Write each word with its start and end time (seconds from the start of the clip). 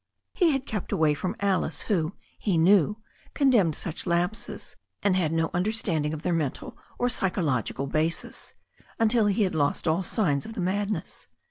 He 0.33 0.49
had 0.49 0.65
kept 0.65 0.91
away 0.91 1.13
from 1.13 1.35
Alice, 1.39 1.81
who, 1.83 2.13
he 2.39 2.57
knew, 2.57 2.97
condemned 3.35 3.75
such 3.75 4.07
lapses, 4.07 4.75
and 5.03 5.15
had 5.15 5.31
no 5.31 5.51
understanding 5.53 6.11
of 6.11 6.23
their 6.23 6.33
mental 6.33 6.75
or 6.97 7.07
physiological 7.07 7.85
bases, 7.85 8.55
until 8.97 9.27
he 9.27 9.43
had 9.43 9.53
lost 9.53 9.87
all 9.87 10.01
sig^s 10.01 10.43
of 10.43 10.53
the 10.53 10.59
madness. 10.59 11.27